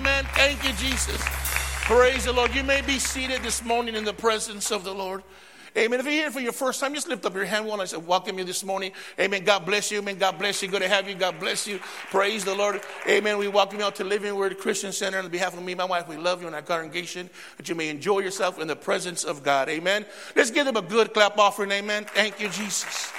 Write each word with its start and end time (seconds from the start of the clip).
Amen. 0.00 0.24
Thank 0.32 0.64
you, 0.64 0.72
Jesus. 0.72 1.20
Praise 1.84 2.24
the 2.24 2.32
Lord. 2.32 2.54
You 2.54 2.64
may 2.64 2.80
be 2.80 2.98
seated 2.98 3.42
this 3.42 3.62
morning 3.62 3.94
in 3.94 4.02
the 4.02 4.14
presence 4.14 4.70
of 4.70 4.82
the 4.82 4.94
Lord. 4.94 5.22
Amen. 5.76 6.00
If 6.00 6.06
you're 6.06 6.14
here 6.14 6.30
for 6.30 6.40
your 6.40 6.52
first 6.52 6.80
time, 6.80 6.94
just 6.94 7.06
lift 7.06 7.26
up 7.26 7.34
your 7.34 7.44
hand. 7.44 7.66
One, 7.66 7.82
I 7.82 7.84
said, 7.84 8.06
welcome 8.06 8.38
you 8.38 8.44
this 8.44 8.64
morning. 8.64 8.92
Amen. 9.18 9.44
God 9.44 9.66
bless 9.66 9.90
you. 9.90 9.98
Amen. 9.98 10.16
God 10.16 10.38
bless 10.38 10.62
you. 10.62 10.68
Good 10.68 10.80
to 10.80 10.88
have 10.88 11.06
you. 11.06 11.14
God 11.14 11.38
bless 11.38 11.66
you. 11.66 11.80
Praise 12.08 12.46
the 12.46 12.54
Lord. 12.54 12.80
Amen. 13.06 13.36
We 13.36 13.48
welcome 13.48 13.78
you 13.78 13.84
out 13.84 13.94
to 13.96 14.04
Living 14.04 14.34
Word 14.36 14.56
Christian 14.56 14.90
Center. 14.90 15.18
On 15.18 15.28
behalf 15.28 15.54
of 15.54 15.62
me 15.62 15.72
and 15.72 15.78
my 15.80 15.84
wife, 15.84 16.08
we 16.08 16.16
love 16.16 16.40
you 16.40 16.48
in 16.48 16.54
our 16.54 16.62
congregation 16.62 17.28
that 17.58 17.68
you 17.68 17.74
may 17.74 17.90
enjoy 17.90 18.20
yourself 18.20 18.58
in 18.58 18.68
the 18.68 18.76
presence 18.76 19.22
of 19.22 19.42
God. 19.42 19.68
Amen. 19.68 20.06
Let's 20.34 20.50
give 20.50 20.64
them 20.64 20.78
a 20.78 20.82
good 20.82 21.12
clap 21.12 21.36
offering. 21.36 21.70
Amen. 21.72 22.06
Thank 22.06 22.40
you, 22.40 22.48
Jesus. 22.48 23.12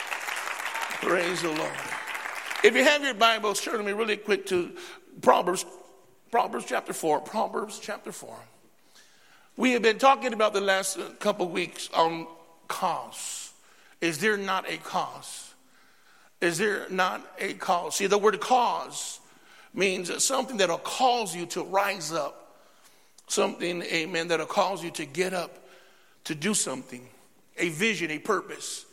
Praise 1.00 1.44
the 1.44 1.50
Lord. 1.50 1.74
If 2.64 2.76
you 2.76 2.84
have 2.84 3.04
your 3.04 3.14
Bibles, 3.14 3.62
turn 3.62 3.78
to 3.78 3.84
me 3.84 3.92
really 3.92 4.18
quick 4.18 4.48
to 4.48 4.72
Proverbs, 5.22 5.64
Proverbs 6.32 6.66
chapter 6.66 6.94
4. 6.94 7.20
Proverbs 7.20 7.78
chapter 7.78 8.14
4. 8.14 8.34
We 9.58 9.74
have 9.74 9.82
been 9.82 10.00
talking 10.00 10.32
about 10.32 10.54
the 10.54 10.62
last 10.62 10.98
couple 11.20 11.50
weeks 11.50 11.90
on 11.94 12.26
cause? 12.70 13.52
Is 14.00 14.20
there 14.20 14.38
not 14.38 14.68
a 14.72 14.78
cause? 14.78 15.54
Is 16.40 16.58
there 16.58 16.88
not 16.90 17.22
a 17.38 17.54
cause? 17.54 17.98
See, 17.98 18.08
the 18.08 18.18
word 18.18 18.40
cause 18.40 19.20
means 19.74 20.24
something 20.24 20.58
that'll 20.58 20.78
cause 20.78 21.36
you 21.36 21.46
to 21.48 21.64
rise 21.64 22.14
up, 22.14 22.58
something, 23.28 23.82
amen, 23.84 24.30
that'll 24.30 24.46
cause 24.46 24.82
you 24.84 24.92
to 24.92 25.06
get 25.06 25.34
up 25.34 25.60
to 26.24 26.34
do 26.34 26.54
something, 26.54 27.08
a 27.58 27.70
vision, 27.70 28.10
a 28.10 28.20
purpose, 28.20 28.86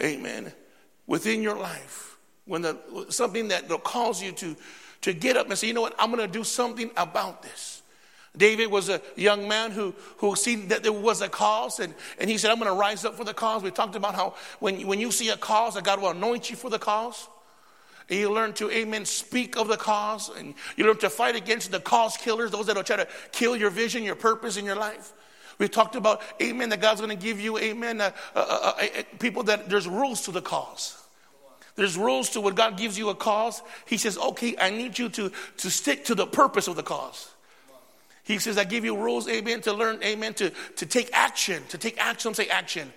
amen, 0.00 0.52
within 1.06 1.42
your 1.42 1.56
life. 1.56 2.15
When 2.46 2.62
the, 2.62 3.06
something 3.10 3.48
that 3.48 3.68
cause 3.82 4.22
you 4.22 4.32
to, 4.32 4.56
to 5.02 5.12
get 5.12 5.36
up 5.36 5.48
and 5.48 5.58
say, 5.58 5.66
you 5.66 5.74
know 5.74 5.82
what, 5.82 5.94
I'm 5.98 6.10
going 6.10 6.26
to 6.26 6.32
do 6.32 6.44
something 6.44 6.90
about 6.96 7.42
this. 7.42 7.82
David 8.36 8.70
was 8.70 8.88
a 8.88 9.00
young 9.16 9.48
man 9.48 9.70
who, 9.70 9.94
who 10.18 10.36
seen 10.36 10.68
that 10.68 10.82
there 10.82 10.92
was 10.92 11.22
a 11.22 11.28
cause, 11.28 11.80
and, 11.80 11.94
and 12.18 12.28
he 12.28 12.36
said, 12.36 12.50
I'm 12.50 12.58
going 12.58 12.70
to 12.70 12.78
rise 12.78 13.04
up 13.04 13.14
for 13.14 13.24
the 13.24 13.32
cause. 13.32 13.62
We 13.62 13.70
talked 13.70 13.96
about 13.96 14.14
how 14.14 14.34
when, 14.60 14.86
when 14.86 15.00
you 15.00 15.10
see 15.10 15.30
a 15.30 15.36
cause, 15.36 15.74
that 15.74 15.84
God 15.84 16.00
will 16.02 16.10
anoint 16.10 16.50
you 16.50 16.56
for 16.56 16.70
the 16.70 16.78
cause. 16.78 17.28
And 18.08 18.20
you 18.20 18.30
learn 18.30 18.52
to, 18.54 18.70
amen, 18.70 19.04
speak 19.04 19.56
of 19.56 19.68
the 19.68 19.76
cause, 19.76 20.30
and 20.36 20.54
you 20.76 20.86
learn 20.86 20.98
to 20.98 21.10
fight 21.10 21.34
against 21.34 21.72
the 21.72 21.80
cause 21.80 22.16
killers, 22.16 22.52
those 22.52 22.66
that 22.66 22.76
will 22.76 22.84
try 22.84 22.96
to 22.96 23.08
kill 23.32 23.56
your 23.56 23.70
vision, 23.70 24.04
your 24.04 24.14
purpose 24.14 24.56
in 24.56 24.64
your 24.64 24.76
life. 24.76 25.12
We 25.58 25.68
talked 25.68 25.96
about, 25.96 26.20
amen, 26.40 26.68
that 26.68 26.80
God's 26.80 27.00
going 27.00 27.16
to 27.16 27.22
give 27.22 27.40
you, 27.40 27.58
amen, 27.58 28.00
uh, 28.00 28.12
uh, 28.34 28.72
uh, 28.76 29.02
people 29.18 29.42
that 29.44 29.68
there's 29.70 29.88
rules 29.88 30.20
to 30.22 30.30
the 30.30 30.42
cause. 30.42 31.02
There's 31.76 31.96
rules 31.96 32.30
to 32.30 32.40
when 32.40 32.54
God 32.54 32.78
gives 32.78 32.98
you 32.98 33.10
a 33.10 33.14
cause. 33.14 33.62
He 33.86 33.98
says, 33.98 34.16
okay, 34.18 34.56
I 34.58 34.70
need 34.70 34.98
you 34.98 35.08
to, 35.10 35.30
to 35.58 35.70
stick 35.70 36.06
to 36.06 36.14
the 36.14 36.26
purpose 36.26 36.68
of 36.68 36.76
the 36.76 36.82
cause. 36.82 37.30
He 38.24 38.38
says, 38.38 38.58
I 38.58 38.64
give 38.64 38.84
you 38.84 38.96
rules, 38.96 39.28
amen, 39.28 39.60
to 39.62 39.72
learn, 39.72 40.02
amen, 40.02 40.34
to, 40.34 40.50
to 40.50 40.86
take 40.86 41.10
action, 41.12 41.62
to 41.68 41.78
take 41.78 41.98
action. 41.98 42.34
Say 42.34 42.48
action. 42.48 42.92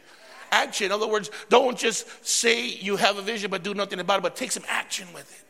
Action. 0.52 0.88
In 0.88 0.91
other 0.91 1.08
words, 1.08 1.30
don't 1.49 1.77
just 1.77 2.08
say 2.25 2.66
you 2.67 2.95
have 2.95 3.17
a 3.17 3.21
vision 3.21 3.52
but 3.52 3.61
do 3.61 3.75
nothing 3.75 3.99
about 3.99 4.19
it, 4.19 4.23
but 4.23 4.36
take 4.36 4.52
some 4.52 4.63
action 4.67 5.08
with 5.14 5.30
it. 5.31 5.45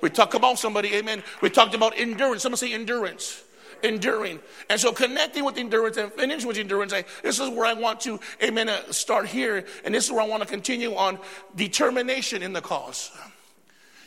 We 0.00 0.10
talk 0.10 0.34
about 0.34 0.58
somebody, 0.58 0.94
amen. 0.94 1.22
We 1.40 1.50
talked 1.50 1.74
about 1.74 1.96
endurance. 1.96 2.42
Someone 2.42 2.56
say 2.56 2.72
endurance. 2.72 3.44
Enduring. 3.84 4.40
And 4.70 4.80
so 4.80 4.92
connecting 4.92 5.44
with 5.44 5.58
endurance 5.58 5.96
and 5.98 6.10
finishing 6.12 6.48
with 6.48 6.56
endurance, 6.58 6.92
I, 6.92 7.04
this 7.22 7.38
is 7.38 7.50
where 7.50 7.66
I 7.66 7.74
want 7.74 8.00
to, 8.00 8.18
amen, 8.42 8.68
uh, 8.68 8.90
start 8.90 9.26
here. 9.26 9.64
And 9.84 9.94
this 9.94 10.06
is 10.06 10.10
where 10.10 10.22
I 10.22 10.26
want 10.26 10.42
to 10.42 10.48
continue 10.48 10.94
on 10.94 11.18
determination 11.54 12.42
in 12.42 12.52
the 12.52 12.62
cause. 12.62 13.12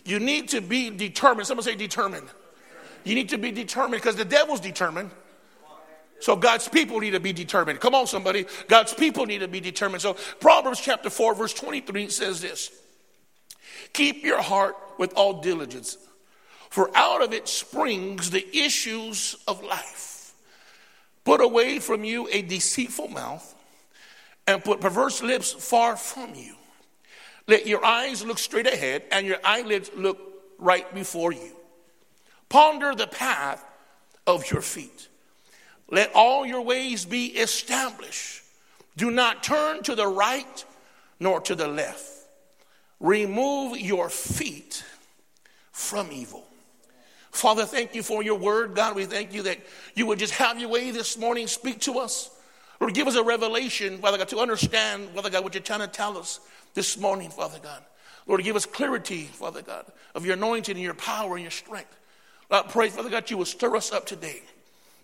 You 0.03 0.19
need 0.19 0.49
to 0.49 0.61
be 0.61 0.89
determined. 0.89 1.47
Someone 1.47 1.63
say 1.63 1.75
determined. 1.75 2.27
You 3.03 3.15
need 3.15 3.29
to 3.29 3.37
be 3.37 3.51
determined 3.51 4.01
because 4.01 4.15
the 4.15 4.25
devil's 4.25 4.59
determined. 4.59 5.11
So 6.19 6.35
God's 6.35 6.67
people 6.67 6.99
need 6.99 7.11
to 7.11 7.19
be 7.19 7.33
determined. 7.33 7.79
Come 7.79 7.93
on, 7.93 8.07
somebody. 8.07 8.45
God's 8.67 8.93
people 8.93 9.25
need 9.25 9.39
to 9.39 9.47
be 9.47 9.59
determined. 9.59 10.01
So 10.01 10.15
Proverbs 10.39 10.79
chapter 10.79 11.09
4, 11.09 11.35
verse 11.35 11.53
23 11.53 12.09
says 12.09 12.41
this 12.41 12.71
Keep 13.93 14.23
your 14.23 14.41
heart 14.41 14.75
with 14.97 15.13
all 15.13 15.41
diligence, 15.41 15.97
for 16.69 16.89
out 16.95 17.21
of 17.21 17.33
it 17.33 17.47
springs 17.47 18.29
the 18.29 18.45
issues 18.55 19.35
of 19.47 19.63
life. 19.63 20.33
Put 21.23 21.41
away 21.41 21.79
from 21.79 22.03
you 22.03 22.27
a 22.31 22.41
deceitful 22.41 23.09
mouth, 23.09 23.55
and 24.45 24.63
put 24.63 24.79
perverse 24.79 25.21
lips 25.21 25.51
far 25.51 25.97
from 25.97 26.33
you. 26.35 26.55
Let 27.47 27.67
your 27.67 27.83
eyes 27.83 28.25
look 28.25 28.39
straight 28.39 28.67
ahead, 28.67 29.03
and 29.11 29.25
your 29.25 29.39
eyelids 29.43 29.91
look 29.95 30.19
right 30.57 30.93
before 30.93 31.31
you. 31.31 31.55
Ponder 32.49 32.95
the 32.95 33.07
path 33.07 33.63
of 34.25 34.49
your 34.51 34.61
feet. 34.61 35.07
Let 35.89 36.13
all 36.13 36.45
your 36.45 36.61
ways 36.61 37.05
be 37.05 37.27
established. 37.27 38.43
Do 38.95 39.11
not 39.11 39.43
turn 39.43 39.83
to 39.83 39.95
the 39.95 40.07
right 40.07 40.65
nor 41.19 41.39
to 41.41 41.55
the 41.55 41.67
left. 41.67 42.09
Remove 42.99 43.79
your 43.79 44.09
feet 44.09 44.83
from 45.71 46.11
evil. 46.11 46.47
Father, 47.37 47.65
thank 47.65 47.93
you 47.95 48.03
for 48.03 48.23
your 48.23 48.37
word. 48.37 48.75
God, 48.75 48.95
we 48.95 49.05
thank 49.05 49.33
you 49.33 49.43
that 49.43 49.59
you 49.95 50.05
would 50.07 50.19
just 50.19 50.33
have 50.33 50.59
your 50.59 50.69
way 50.69 50.91
this 50.91 51.17
morning. 51.17 51.47
Speak 51.47 51.79
to 51.81 51.99
us. 51.99 52.31
Lord, 52.79 52.93
give 52.93 53.07
us 53.07 53.15
a 53.15 53.23
revelation, 53.23 53.97
Father 53.99 54.17
God, 54.17 54.27
to 54.29 54.39
understand, 54.39 55.09
Father 55.09 55.29
God, 55.29 55.43
what 55.43 55.53
you're 55.53 55.63
trying 55.63 55.79
to 55.79 55.87
tell 55.87 56.17
us 56.17 56.39
this 56.73 56.97
morning, 56.97 57.29
Father 57.29 57.59
God. 57.61 57.83
Lord, 58.27 58.43
give 58.43 58.55
us 58.55 58.65
clarity, 58.65 59.23
Father 59.23 59.61
God, 59.61 59.85
of 60.13 60.25
your 60.25 60.35
anointing 60.35 60.75
and 60.75 60.83
your 60.83 60.93
power 60.93 61.35
and 61.35 61.41
your 61.41 61.51
strength. 61.51 61.95
I 62.51 62.61
pray, 62.61 62.89
Father 62.89 63.09
God, 63.09 63.29
you 63.29 63.37
will 63.37 63.45
stir 63.45 63.75
us 63.75 63.91
up 63.91 64.05
today, 64.05 64.41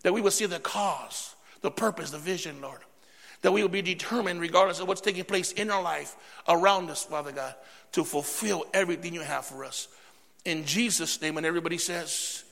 that 0.04 0.14
we 0.14 0.22
will 0.22 0.32
see 0.32 0.46
the 0.46 0.60
cause, 0.60 1.36
the 1.62 1.72
purpose, 1.72 2.12
the 2.12 2.18
vision, 2.18 2.62
Lord. 2.62 2.80
That 3.42 3.52
we 3.52 3.62
will 3.62 3.70
be 3.70 3.82
determined, 3.82 4.40
regardless 4.40 4.80
of 4.80 4.88
what's 4.88 5.02
taking 5.02 5.26
place 5.26 5.52
in 5.52 5.70
our 5.70 5.82
life 5.82 6.16
around 6.48 6.90
us, 6.90 7.04
Father 7.04 7.32
God, 7.32 7.56
to 7.94 8.04
fulfill 8.04 8.66
everything 8.74 9.14
you 9.14 9.22
have 9.22 9.46
for 9.46 9.66
us. 9.66 9.88
In 10.46 10.66
Jesus' 10.66 11.22
name, 11.22 11.38
and 11.38 11.46
everybody 11.46 11.78
says, 11.78 12.44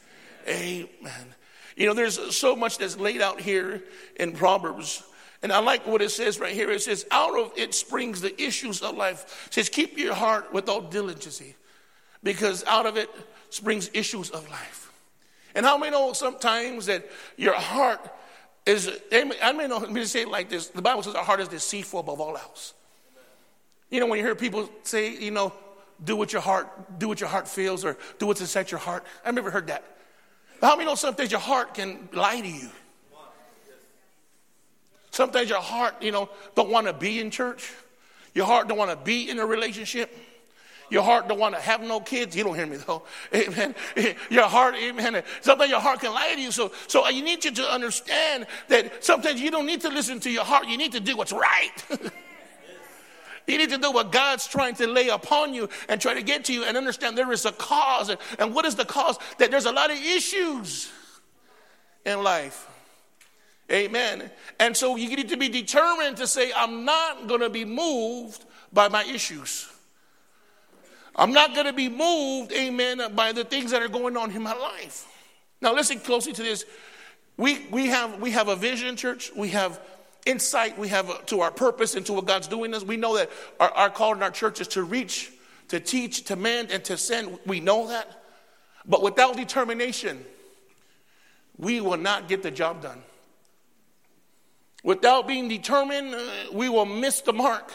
Amen. 0.48 1.36
You 1.76 1.88
know, 1.88 1.94
there's 1.94 2.36
so 2.36 2.56
much 2.56 2.78
that's 2.78 2.98
laid 2.98 3.22
out 3.22 3.40
here 3.40 3.84
in 4.16 4.34
Proverbs. 4.34 5.04
And 5.44 5.52
I 5.52 5.60
like 5.60 5.88
what 5.88 6.02
it 6.02 6.12
says 6.12 6.40
right 6.40 6.54
here. 6.54 6.70
It 6.70 6.82
says, 6.82 7.06
out 7.10 7.38
of 7.38 7.52
it 7.56 7.74
springs 7.74 8.22
the 8.22 8.40
issues 8.42 8.82
of 8.82 8.96
life. 8.96 9.48
It 9.48 9.54
says, 9.54 9.70
keep 9.70 9.98
your 9.98 10.14
heart 10.14 10.54
with 10.54 10.70
all 10.70 10.82
diligence, 10.82 11.42
because 12.22 12.64
out 12.66 12.86
of 12.86 12.98
it 12.98 13.10
springs 13.50 13.90
issues 13.94 14.30
of 14.30 14.48
life. 14.50 14.92
And 15.56 15.66
how 15.66 15.78
many 15.78 15.92
know 15.92 16.14
sometimes 16.14 16.86
that 16.86 17.10
your 17.38 17.56
heart 17.56 18.00
is, 18.66 18.90
I 19.12 19.52
may 19.54 19.68
know, 19.68 19.80
let 19.80 19.92
me 19.92 20.06
say 20.06 20.22
it 20.22 20.28
like 20.28 20.50
this 20.50 20.68
the 20.68 20.82
Bible 20.82 21.04
says 21.04 21.16
our 21.16 21.24
heart 21.24 21.40
is 21.40 21.48
deceitful 21.48 22.00
above 22.00 22.22
all 22.22 22.38
else. 22.38 22.74
You 23.90 24.00
know, 24.00 24.06
when 24.06 24.20
you 24.20 24.26
hear 24.26 24.36
people 24.36 24.70
say, 24.84 25.18
you 25.18 25.32
know, 25.32 25.52
do 26.04 26.16
what 26.16 26.34
your 26.34 26.42
heart, 26.42 27.00
do 27.00 27.08
what 27.08 27.20
your 27.20 27.30
heart 27.30 27.48
feels 27.48 27.86
or 27.86 27.98
do 28.20 28.28
what's 28.28 28.42
inside 28.42 28.72
your 28.72 28.80
heart. 28.80 29.04
I've 29.24 29.36
never 29.36 29.52
heard 29.52 29.68
that. 29.68 29.84
But 30.60 30.68
how 30.68 30.76
many 30.76 30.86
know 30.86 30.96
sometimes 30.96 31.32
your 31.32 31.40
heart 31.40 31.74
can 31.74 32.10
lie 32.14 32.42
to 32.42 32.48
you? 32.48 32.70
Sometimes 35.12 35.50
your 35.50 35.60
heart, 35.60 36.02
you 36.02 36.12
know, 36.12 36.30
don't 36.56 36.70
want 36.70 36.88
to 36.88 36.94
be 36.94 37.20
in 37.20 37.32
church. 37.32 37.72
Your 38.34 38.46
heart 38.46 38.68
don't 38.68 38.78
want 38.78 38.92
to 38.92 38.96
be 38.98 39.30
in 39.30 39.40
a 39.40 39.46
relationship. 39.46 40.16
Your 40.90 41.04
heart 41.04 41.28
don't 41.30 41.40
want 41.40 41.56
to 41.56 41.62
have 41.62 41.82
no 41.82 42.02
kids. 42.02 42.36
You 42.36 42.44
don't 42.44 42.56
hear 42.56 42.66
me 42.66 42.78
though. 42.78 43.04
Amen. 43.34 43.76
Your 44.30 44.44
heart, 44.44 44.76
amen. 44.76 45.24
Sometimes 45.40 45.72
your 45.72 45.80
heart 45.80 46.02
can 46.02 46.14
lie 46.14 46.36
to 46.36 46.42
you. 46.42 46.52
So, 46.52 46.72
so 46.88 47.08
you 47.08 47.24
need 47.24 47.46
you 47.46 47.52
to 47.52 47.64
understand 47.64 48.46
that 48.68 49.04
sometimes 49.04 49.40
you 49.40 49.52
don't 49.52 49.66
need 49.66 49.82
to 49.82 49.90
listen 49.90 50.20
to 50.20 50.30
your 50.30 50.44
heart. 50.44 50.68
You 50.68 50.78
need 50.78 50.92
to 50.92 51.00
do 51.00 51.16
what's 51.16 51.32
right. 51.32 51.72
You 53.48 53.58
need 53.58 53.70
to 53.72 53.78
do 53.78 53.92
what 53.92 54.12
God's 54.12 54.48
trying 54.48 54.76
to 54.76 54.88
lay 54.88 55.10
upon 55.10 55.54
you 55.54 55.70
and 55.90 56.00
try 56.00 56.14
to 56.14 56.22
get 56.22 56.46
to 56.46 56.54
you 56.54 56.64
and 56.64 56.78
understand 56.78 57.18
there 57.18 57.32
is 57.32 57.46
a 57.46 57.52
cause. 57.52 58.16
And 58.40 58.54
what 58.54 58.66
is 58.66 58.76
the 58.76 58.86
cause? 58.86 59.18
That 59.40 59.52
there's 59.52 59.66
a 59.66 59.72
lot 59.72 59.92
of 59.92 59.98
issues 59.98 60.92
in 62.06 62.24
life. 62.24 62.68
Amen. 63.72 64.30
And 64.60 64.76
so 64.76 64.96
you 64.96 65.16
need 65.16 65.30
to 65.30 65.38
be 65.38 65.50
determined 65.50 66.18
to 66.18 66.28
say, 66.28 66.52
I'm 66.56 66.84
not 66.86 67.28
going 67.28 67.42
to 67.42 67.50
be 67.50 67.66
moved 67.66 68.44
by 68.74 68.90
my 68.90 69.04
issues. 69.04 69.68
I'm 71.16 71.34
not 71.34 71.54
going 71.54 71.66
to 71.66 71.74
be 71.74 71.90
moved, 71.90 72.54
amen, 72.54 73.02
by 73.16 73.32
the 73.32 73.44
things 73.44 73.72
that 73.72 73.82
are 73.82 73.90
going 73.90 74.16
on 74.16 74.32
in 74.32 74.42
my 74.42 74.54
life. 74.54 75.08
Now, 75.62 75.74
listen 75.74 76.00
closely 76.00 76.34
to 76.34 76.44
this. 76.44 76.66
We, 77.38 77.66
we, 77.70 77.88
have, 77.88 78.22
we 78.22 78.32
have 78.32 78.48
a 78.48 78.56
vision, 78.56 78.96
church. 78.96 79.32
We 79.36 79.50
have 79.50 79.80
insight. 80.26 80.78
We 80.78 80.90
have 80.90 81.26
to 81.28 81.42
our 81.42 81.52
purpose 81.52 81.96
and 81.96 82.06
to 82.06 82.14
what 82.14 82.26
God's 82.26 82.48
doing 82.48 82.74
us. 82.74 82.84
We 82.84 82.98
know 82.98 83.18
that 83.18 83.30
our, 83.60 83.70
our 83.72 83.90
call 83.90 84.14
in 84.14 84.24
our 84.24 84.32
church 84.32 84.62
is 84.62 84.68
to 84.70 84.84
reach, 84.84 85.32
to 85.70 85.80
teach, 85.80 86.26
to 86.26 86.36
mend, 86.36 86.72
and 86.72 86.84
to 86.86 86.98
send. 86.98 87.40
We 87.46 87.60
know 87.60 87.88
that. 87.88 88.24
But 88.86 89.02
without 89.02 89.38
determination, 89.38 90.24
we 91.58 91.82
will 91.82 91.98
not 91.98 92.28
get 92.28 92.44
the 92.44 92.52
job 92.52 92.82
done. 92.82 93.02
Without 94.84 95.28
being 95.28 95.48
determined, 95.48 96.16
uh, 96.16 96.20
we 96.54 96.68
will 96.68 96.86
miss 96.86 97.22
the 97.22 97.34
mark. 97.34 97.72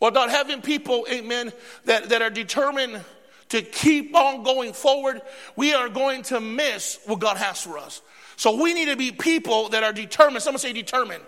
Without 0.00 0.30
having 0.30 0.62
people, 0.62 1.06
amen, 1.10 1.52
that, 1.86 2.10
that 2.10 2.22
are 2.22 2.30
determined 2.30 3.02
to 3.48 3.62
keep 3.62 4.14
on 4.14 4.42
going 4.42 4.72
forward, 4.72 5.22
we 5.56 5.72
are 5.74 5.88
going 5.88 6.22
to 6.22 6.40
miss 6.40 7.00
what 7.06 7.18
God 7.18 7.36
has 7.36 7.60
for 7.60 7.78
us. 7.78 8.02
So 8.36 8.62
we 8.62 8.74
need 8.74 8.86
to 8.86 8.96
be 8.96 9.12
people 9.12 9.70
that 9.70 9.82
are 9.82 9.92
determined. 9.92 10.42
Someone 10.42 10.58
say 10.60 10.72
determined. 10.72 11.24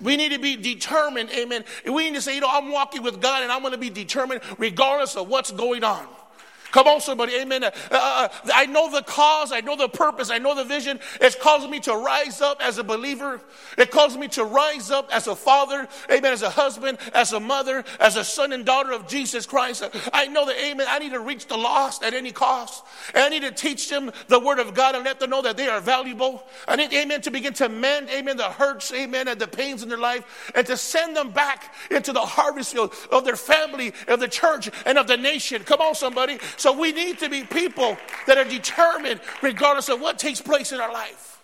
We 0.00 0.16
need 0.16 0.32
to 0.32 0.38
be 0.38 0.56
determined, 0.56 1.30
amen. 1.30 1.64
We 1.84 2.04
need 2.04 2.14
to 2.16 2.22
say, 2.22 2.34
you 2.34 2.40
know, 2.40 2.50
I'm 2.50 2.70
walking 2.70 3.02
with 3.02 3.20
God 3.20 3.42
and 3.42 3.50
I'm 3.50 3.60
going 3.60 3.72
to 3.72 3.78
be 3.78 3.90
determined 3.90 4.40
regardless 4.58 5.16
of 5.16 5.28
what's 5.28 5.50
going 5.50 5.84
on. 5.84 6.06
Come 6.76 6.88
on, 6.88 7.00
somebody. 7.00 7.34
Amen. 7.36 7.64
Uh, 7.64 7.70
uh, 7.90 8.28
I 8.52 8.66
know 8.66 8.90
the 8.90 9.00
cause. 9.00 9.50
I 9.50 9.62
know 9.62 9.76
the 9.76 9.88
purpose. 9.88 10.28
I 10.30 10.36
know 10.36 10.54
the 10.54 10.62
vision. 10.62 11.00
It's 11.22 11.34
causing 11.34 11.70
me 11.70 11.80
to 11.80 11.96
rise 11.96 12.42
up 12.42 12.60
as 12.60 12.76
a 12.76 12.84
believer. 12.84 13.40
It 13.78 13.90
causes 13.90 14.18
me 14.18 14.28
to 14.28 14.44
rise 14.44 14.90
up 14.90 15.08
as 15.10 15.26
a 15.26 15.34
father. 15.34 15.88
Amen. 16.10 16.34
As 16.34 16.42
a 16.42 16.50
husband, 16.50 16.98
as 17.14 17.32
a 17.32 17.40
mother, 17.40 17.82
as 17.98 18.16
a 18.16 18.24
son 18.24 18.52
and 18.52 18.66
daughter 18.66 18.92
of 18.92 19.08
Jesus 19.08 19.46
Christ. 19.46 19.88
I 20.12 20.26
know 20.26 20.44
that, 20.44 20.62
amen, 20.62 20.86
I 20.86 20.98
need 20.98 21.12
to 21.12 21.20
reach 21.20 21.46
the 21.46 21.56
lost 21.56 22.02
at 22.02 22.12
any 22.12 22.30
cost. 22.30 22.84
And 23.14 23.24
I 23.24 23.30
need 23.30 23.40
to 23.40 23.52
teach 23.52 23.88
them 23.88 24.12
the 24.28 24.38
word 24.38 24.58
of 24.58 24.74
God 24.74 24.94
and 24.94 25.02
let 25.02 25.18
them 25.18 25.30
know 25.30 25.40
that 25.40 25.56
they 25.56 25.68
are 25.68 25.80
valuable. 25.80 26.44
I 26.68 26.76
need, 26.76 26.92
amen, 26.92 27.22
to 27.22 27.30
begin 27.30 27.54
to 27.54 27.70
mend, 27.70 28.10
amen, 28.10 28.36
the 28.36 28.50
hurts, 28.50 28.92
amen, 28.92 29.28
and 29.28 29.40
the 29.40 29.48
pains 29.48 29.82
in 29.82 29.88
their 29.88 29.96
life 29.96 30.52
and 30.54 30.66
to 30.66 30.76
send 30.76 31.16
them 31.16 31.30
back 31.30 31.74
into 31.90 32.12
the 32.12 32.20
harvest 32.20 32.74
field 32.74 32.92
of 33.10 33.24
their 33.24 33.36
family, 33.36 33.94
of 34.08 34.20
the 34.20 34.28
church, 34.28 34.68
and 34.84 34.98
of 34.98 35.06
the 35.06 35.16
nation. 35.16 35.64
Come 35.64 35.80
on, 35.80 35.94
somebody. 35.94 36.38
So 36.58 36.65
we 36.72 36.92
need 36.92 37.18
to 37.18 37.28
be 37.28 37.44
people 37.44 37.96
that 38.26 38.38
are 38.38 38.44
determined 38.44 39.20
regardless 39.42 39.88
of 39.88 40.00
what 40.00 40.18
takes 40.18 40.40
place 40.40 40.72
in 40.72 40.80
our 40.80 40.92
life. 40.92 41.42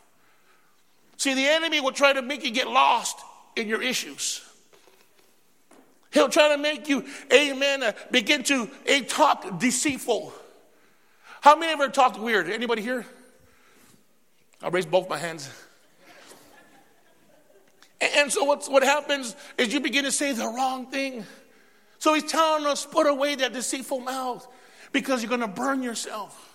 See, 1.16 1.34
the 1.34 1.46
enemy 1.46 1.80
will 1.80 1.92
try 1.92 2.12
to 2.12 2.22
make 2.22 2.44
you 2.44 2.50
get 2.50 2.68
lost 2.68 3.18
in 3.54 3.68
your 3.68 3.82
issues. 3.82 4.44
He'll 6.12 6.28
try 6.28 6.48
to 6.48 6.58
make 6.58 6.88
you, 6.88 7.04
amen, 7.32 7.82
uh, 7.82 7.92
begin 8.10 8.42
to 8.44 8.68
talk 9.08 9.58
deceitful. 9.58 10.32
How 11.40 11.56
many 11.56 11.72
ever 11.72 11.88
talked 11.88 12.18
weird? 12.18 12.50
Anybody 12.50 12.82
here? 12.82 13.06
I'll 14.62 14.70
raise 14.70 14.86
both 14.86 15.08
my 15.08 15.18
hands. 15.18 15.48
And 18.00 18.32
so 18.32 18.44
what's, 18.44 18.68
what 18.68 18.82
happens 18.82 19.36
is 19.56 19.72
you 19.72 19.80
begin 19.80 20.04
to 20.04 20.12
say 20.12 20.32
the 20.32 20.44
wrong 20.44 20.86
thing. 20.86 21.24
So 21.98 22.14
he's 22.14 22.24
telling 22.24 22.66
us, 22.66 22.84
put 22.84 23.06
away 23.06 23.36
that 23.36 23.52
deceitful 23.52 24.00
mouth 24.00 24.46
because 24.92 25.22
you're 25.22 25.28
going 25.28 25.40
to 25.40 25.48
burn 25.48 25.82
yourself. 25.82 26.48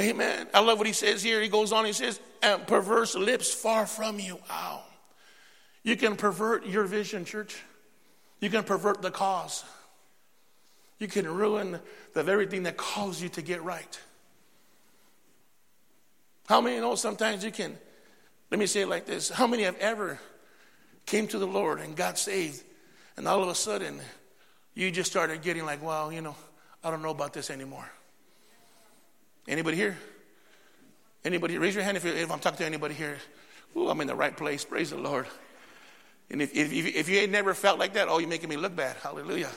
Amen. 0.00 0.46
I 0.54 0.60
love 0.60 0.78
what 0.78 0.86
he 0.86 0.92
says 0.92 1.22
here. 1.22 1.40
He 1.42 1.48
goes 1.48 1.72
on, 1.72 1.84
he 1.84 1.92
says, 1.92 2.18
and 2.42 2.66
perverse 2.66 3.14
lips 3.14 3.52
far 3.52 3.86
from 3.86 4.18
you. 4.18 4.38
Wow. 4.48 4.82
You 5.82 5.96
can 5.96 6.16
pervert 6.16 6.66
your 6.66 6.84
vision, 6.84 7.24
church. 7.24 7.60
You 8.40 8.48
can 8.48 8.64
pervert 8.64 9.02
the 9.02 9.10
cause. 9.10 9.64
You 10.98 11.08
can 11.08 11.28
ruin 11.28 11.78
the 12.14 12.22
very 12.22 12.46
thing 12.46 12.62
that 12.62 12.76
calls 12.76 13.20
you 13.20 13.28
to 13.30 13.42
get 13.42 13.62
right. 13.62 14.00
How 16.48 16.60
many 16.60 16.80
know 16.80 16.94
sometimes 16.94 17.44
you 17.44 17.50
can, 17.50 17.76
let 18.50 18.58
me 18.60 18.66
say 18.66 18.82
it 18.82 18.88
like 18.88 19.06
this. 19.06 19.28
How 19.28 19.46
many 19.46 19.64
have 19.64 19.76
ever 19.78 20.18
came 21.06 21.26
to 21.28 21.38
the 21.38 21.46
Lord 21.46 21.80
and 21.80 21.96
got 21.96 22.18
saved 22.18 22.62
and 23.16 23.28
all 23.28 23.42
of 23.42 23.48
a 23.48 23.54
sudden 23.54 24.00
you 24.74 24.90
just 24.90 25.10
started 25.10 25.42
getting 25.42 25.64
like, 25.64 25.82
well, 25.82 26.12
you 26.12 26.20
know, 26.20 26.34
I 26.82 26.90
don't 26.90 27.02
know 27.02 27.10
about 27.10 27.32
this 27.32 27.50
anymore. 27.50 27.88
Anybody 29.46 29.76
here? 29.76 29.98
Anybody? 31.24 31.58
Raise 31.58 31.74
your 31.74 31.84
hand 31.84 31.96
if, 31.96 32.04
if 32.04 32.30
I'm 32.30 32.38
talking 32.38 32.58
to 32.58 32.64
anybody 32.64 32.94
here. 32.94 33.16
Ooh, 33.76 33.88
I'm 33.88 34.00
in 34.00 34.06
the 34.06 34.14
right 34.14 34.36
place. 34.36 34.64
Praise 34.64 34.90
the 34.90 34.98
Lord. 34.98 35.26
And 36.30 36.40
if, 36.40 36.54
if, 36.54 36.72
if 36.72 37.08
you 37.08 37.18
ain't 37.18 37.32
never 37.32 37.54
felt 37.54 37.78
like 37.78 37.94
that, 37.94 38.08
oh, 38.08 38.18
you're 38.18 38.28
making 38.28 38.48
me 38.48 38.56
look 38.56 38.74
bad. 38.74 38.96
Hallelujah. 39.02 39.50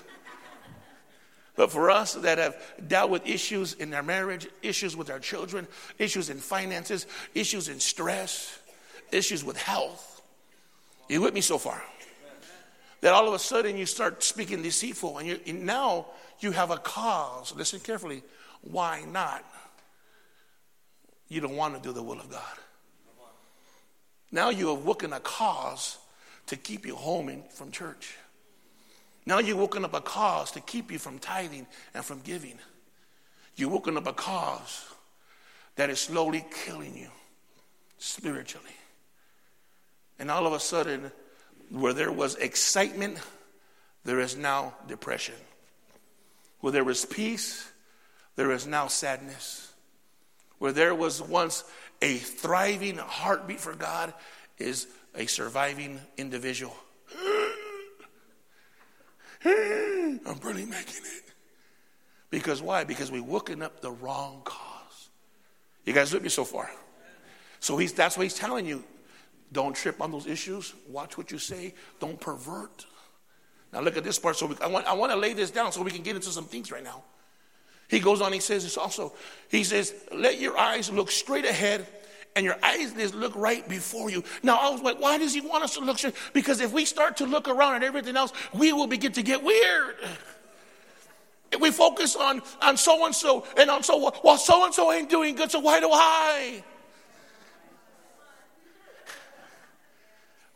But 1.55 1.71
for 1.71 1.89
us 1.89 2.15
that 2.15 2.37
have 2.37 2.57
dealt 2.85 3.09
with 3.09 3.25
issues 3.25 3.73
in 3.73 3.93
our 3.93 4.03
marriage, 4.03 4.47
issues 4.61 4.95
with 4.95 5.09
our 5.09 5.19
children, 5.19 5.67
issues 5.97 6.29
in 6.29 6.37
finances, 6.37 7.07
issues 7.33 7.69
in 7.69 7.79
stress, 7.79 8.59
issues 9.11 9.43
with 9.43 9.57
health, 9.57 10.21
you 11.07 11.21
with 11.21 11.33
me 11.33 11.41
so 11.41 11.57
far? 11.57 11.81
That 13.05 13.13
all 13.13 13.27
of 13.27 13.35
a 13.35 13.39
sudden 13.39 13.77
you 13.77 13.85
start 13.85 14.23
speaking 14.23 14.63
deceitful 14.63 15.19
and, 15.19 15.27
you, 15.27 15.39
and 15.45 15.63
now 15.63 16.07
you 16.39 16.49
have 16.49 16.71
a 16.71 16.77
cause. 16.77 17.53
Listen 17.55 17.79
carefully. 17.79 18.23
Why 18.61 19.03
not? 19.07 19.45
You 21.27 21.39
don't 21.39 21.55
want 21.55 21.75
to 21.75 21.87
do 21.87 21.93
the 21.93 22.01
will 22.01 22.19
of 22.19 22.31
God. 22.31 22.41
Now 24.31 24.49
you 24.49 24.69
have 24.69 24.83
woken 24.83 25.13
a 25.13 25.19
cause 25.19 25.99
to 26.47 26.55
keep 26.55 26.83
you 26.83 26.95
home 26.95 27.43
from 27.51 27.69
church. 27.69 28.15
Now 29.27 29.37
you've 29.37 29.59
woken 29.59 29.85
up 29.85 29.93
a 29.93 30.01
cause 30.01 30.49
to 30.53 30.59
keep 30.59 30.91
you 30.91 30.97
from 30.97 31.19
tithing 31.19 31.67
and 31.93 32.03
from 32.03 32.21
giving. 32.21 32.57
You've 33.55 33.71
woken 33.71 33.97
up 33.97 34.07
a 34.07 34.13
cause 34.13 34.83
that 35.75 35.91
is 35.91 35.99
slowly 35.99 36.43
killing 36.65 36.97
you 36.97 37.09
spiritually. 37.99 38.65
And 40.17 40.31
all 40.31 40.47
of 40.47 40.53
a 40.53 40.59
sudden, 40.59 41.11
where 41.69 41.93
there 41.93 42.11
was 42.11 42.35
excitement, 42.35 43.17
there 44.03 44.19
is 44.19 44.35
now 44.35 44.73
depression. 44.87 45.35
Where 46.59 46.71
there 46.71 46.83
was 46.83 47.05
peace, 47.05 47.71
there 48.35 48.51
is 48.51 48.65
now 48.67 48.87
sadness. 48.87 49.73
Where 50.57 50.71
there 50.71 50.95
was 50.95 51.21
once 51.21 51.63
a 52.01 52.17
thriving 52.17 52.97
heartbeat 52.97 53.59
for 53.59 53.73
God, 53.73 54.13
is 54.57 54.87
a 55.15 55.25
surviving 55.25 55.99
individual. 56.17 56.75
I'm 59.45 60.39
really 60.43 60.65
making 60.65 61.03
it. 61.03 61.23
Because 62.29 62.61
why? 62.61 62.83
Because 62.83 63.11
we're 63.11 63.23
woken 63.23 63.61
up 63.61 63.81
the 63.81 63.91
wrong 63.91 64.41
cause. 64.43 65.09
You 65.85 65.93
guys 65.93 66.13
with 66.13 66.23
me 66.23 66.29
so 66.29 66.43
far? 66.43 66.69
So 67.59 67.77
he's, 67.77 67.93
that's 67.93 68.17
what 68.17 68.23
he's 68.23 68.33
telling 68.35 68.65
you. 68.65 68.83
Don't 69.51 69.75
trip 69.75 70.01
on 70.01 70.11
those 70.11 70.27
issues. 70.27 70.73
Watch 70.89 71.17
what 71.17 71.31
you 71.31 71.37
say. 71.37 71.73
Don't 71.99 72.19
pervert. 72.19 72.85
Now 73.71 73.81
look 73.81 73.97
at 73.97 74.03
this 74.03 74.19
part. 74.19 74.35
So 74.35 74.47
we, 74.47 74.55
I, 74.61 74.67
want, 74.67 74.85
I 74.87 74.93
want 74.93 75.11
to 75.11 75.17
lay 75.17 75.33
this 75.33 75.51
down 75.51 75.71
so 75.71 75.81
we 75.81 75.91
can 75.91 76.03
get 76.03 76.15
into 76.15 76.29
some 76.29 76.45
things 76.45 76.71
right 76.71 76.83
now. 76.83 77.03
He 77.87 77.99
goes 77.99 78.19
on, 78.21 78.33
he 78.33 78.39
says 78.39 78.63
this 78.63 78.77
also. 78.77 79.13
He 79.49 79.63
says, 79.63 79.93
let 80.11 80.39
your 80.39 80.57
eyes 80.57 80.91
look 80.91 81.11
straight 81.11 81.45
ahead 81.45 81.85
and 82.35 82.43
your 82.43 82.57
eyes 82.63 82.93
look 83.13 83.35
right 83.35 83.67
before 83.69 84.09
you. 84.09 84.23
Now 84.43 84.57
I 84.57 84.69
was 84.69 84.81
like, 84.81 84.99
why 84.99 85.17
does 85.17 85.33
he 85.33 85.41
want 85.41 85.63
us 85.63 85.75
to 85.75 85.81
look 85.81 85.97
straight? 85.97 86.15
Because 86.33 86.61
if 86.61 86.73
we 86.73 86.85
start 86.85 87.17
to 87.17 87.25
look 87.25 87.47
around 87.47 87.75
at 87.75 87.83
everything 87.83 88.17
else, 88.17 88.33
we 88.53 88.73
will 88.73 88.87
begin 88.87 89.11
to 89.13 89.23
get 89.23 89.43
weird. 89.43 89.95
If 91.51 91.61
we 91.61 91.71
focus 91.71 92.15
on 92.15 92.41
on 92.61 92.75
so 92.75 93.05
and 93.05 93.15
so 93.15 93.45
and 93.55 93.69
on 93.69 93.83
so 93.83 94.11
well, 94.23 94.37
so 94.37 94.65
and 94.65 94.73
so 94.73 94.91
ain't 94.91 95.09
doing 95.09 95.35
good, 95.35 95.51
so 95.51 95.59
why 95.59 95.79
do 95.79 95.89
I? 95.91 96.63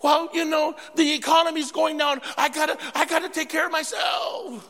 Well, 0.01 0.29
you 0.34 0.46
know, 0.46 0.75
the 0.96 1.13
economy's 1.13 1.72
going 1.72 1.98
down. 1.98 2.22
I 2.38 2.50
gotta, 2.50 2.77
I 2.96 3.06
gotta 3.06 3.29
take 3.29 3.50
care 3.50 3.65
of 3.65 3.72
myself. 3.72 4.70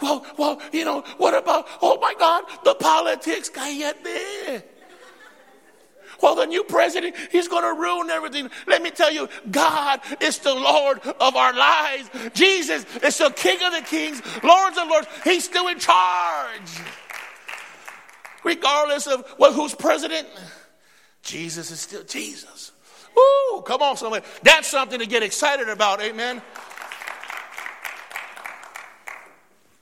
Well, 0.00 0.24
well, 0.36 0.60
you 0.72 0.84
know, 0.84 1.00
what 1.16 1.34
about, 1.34 1.66
oh 1.82 1.98
my 2.00 2.14
God, 2.18 2.44
the 2.64 2.74
politics, 2.74 3.48
guy 3.48 3.70
yet 3.70 4.02
there. 4.04 4.62
Well, 6.20 6.34
the 6.34 6.46
new 6.46 6.64
president, 6.64 7.14
he's 7.30 7.46
going 7.46 7.62
to 7.62 7.80
ruin 7.80 8.10
everything. 8.10 8.50
Let 8.66 8.82
me 8.82 8.90
tell 8.90 9.12
you, 9.12 9.28
God 9.50 10.00
is 10.20 10.38
the 10.38 10.54
Lord 10.54 11.00
of 11.00 11.36
our 11.36 11.52
lives. 11.52 12.10
Jesus 12.34 12.84
is 12.96 13.18
the 13.18 13.30
King 13.30 13.62
of 13.62 13.72
the 13.72 13.82
kings, 13.82 14.20
Lords 14.42 14.78
of 14.78 14.88
lords. 14.88 15.06
He's 15.22 15.44
still 15.44 15.68
in 15.68 15.78
charge. 15.78 16.70
Regardless 18.42 19.06
of 19.06 19.32
well, 19.38 19.52
who's 19.52 19.74
president, 19.74 20.26
Jesus 21.22 21.70
is 21.70 21.80
still 21.80 22.04
Jesus. 22.04 22.72
Woo! 23.16 23.62
Come 23.62 23.82
on, 23.82 23.96
somebody. 23.96 24.24
That's 24.42 24.68
something 24.68 24.98
to 24.98 25.06
get 25.06 25.22
excited 25.22 25.68
about. 25.68 26.00
Amen. 26.00 26.42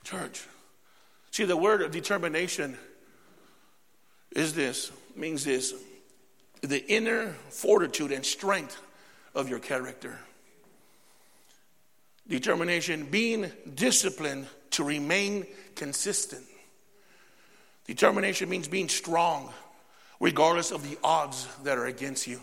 Church. 0.03 0.43
See, 1.31 1.45
the 1.45 1.57
word 1.57 1.81
of 1.81 1.91
determination 1.91 2.77
is 4.31 4.53
this, 4.53 4.91
means 5.15 5.43
this 5.43 5.73
the 6.61 6.83
inner 6.91 7.33
fortitude 7.49 8.11
and 8.11 8.25
strength 8.25 8.81
of 9.35 9.47
your 9.47 9.59
character. 9.59 10.17
Determination, 12.27 13.05
being 13.05 13.51
disciplined 13.75 14.47
to 14.71 14.83
remain 14.83 15.45
consistent. 15.75 16.43
Determination 17.85 18.49
means 18.49 18.67
being 18.67 18.89
strong 18.89 19.53
regardless 20.19 20.71
of 20.71 20.87
the 20.89 20.97
odds 21.03 21.47
that 21.63 21.77
are 21.77 21.85
against 21.85 22.27
you. 22.27 22.41